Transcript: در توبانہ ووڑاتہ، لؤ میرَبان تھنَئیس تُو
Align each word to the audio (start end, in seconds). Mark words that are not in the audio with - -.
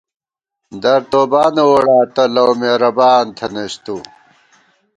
در 0.83 0.99
توبانہ 1.11 1.63
ووڑاتہ، 1.67 2.23
لؤ 2.35 2.51
میرَبان 2.61 3.25
تھنَئیس 3.37 3.75
تُو 3.83 3.97